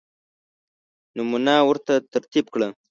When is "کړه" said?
2.53-2.67